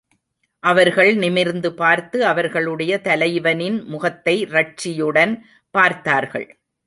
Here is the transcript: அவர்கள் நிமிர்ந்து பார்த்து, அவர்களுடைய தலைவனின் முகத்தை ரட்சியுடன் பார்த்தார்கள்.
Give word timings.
அவர்கள் 0.63 1.15
நிமிர்ந்து 1.15 1.73
பார்த்து, 1.73 2.25
அவர்களுடைய 2.25 3.01
தலைவனின் 3.01 3.83
முகத்தை 3.83 4.45
ரட்சியுடன் 4.45 5.35
பார்த்தார்கள். 5.71 6.47